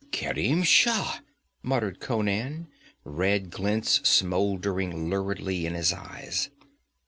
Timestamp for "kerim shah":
0.09-1.19